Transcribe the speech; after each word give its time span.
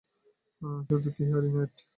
শুধুই 0.87 1.11
কি 1.15 1.21
hearing 1.27 1.53
aid? 1.55 1.73